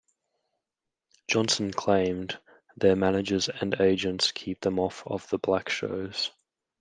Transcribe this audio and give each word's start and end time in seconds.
Johnson 1.27 1.71
claimed, 1.71 2.39
Their 2.75 2.95
managers 2.95 3.49
and 3.49 3.79
agents 3.79 4.31
keep 4.31 4.61
them 4.61 4.79
off 4.79 5.03
of 5.05 5.29
the 5.29 5.37
black 5.37 5.69
shows. 5.69 6.31